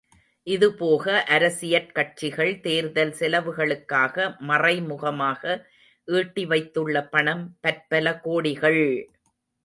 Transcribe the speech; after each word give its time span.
இதுபோக 0.47 1.03
அரசியற் 1.27 1.91
கட்சிகள் 1.91 2.53
தேர்தல் 2.61 3.11
செலவுகளுக்காக 3.11 4.15
மறைமுகமாக 4.41 5.43
ஈட்டி 6.07 6.45
வைத்துள்ள 6.45 7.03
பணம் 7.07 7.45
பற்பல 7.61 8.15
கோடிகள்! 8.19 8.81